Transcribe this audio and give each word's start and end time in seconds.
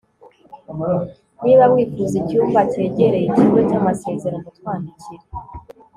niba 1.43 1.65
wifuza 1.73 2.15
icyumba 2.21 2.59
cyegereye 2.71 3.25
ikigo 3.27 3.59
cy'amasezerano, 3.69 4.47
twandikire 4.57 5.25